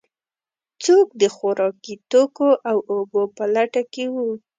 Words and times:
څوک 0.83 1.07
د 1.21 1.23
خوراکي 1.35 1.95
توکو 2.11 2.49
او 2.69 2.77
اوبو 2.93 3.21
په 3.35 3.43
لټه 3.55 3.83
کې 3.93 4.05
و. 4.13 4.15